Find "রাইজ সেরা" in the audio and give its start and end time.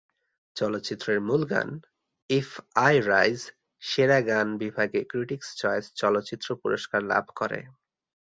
3.01-4.19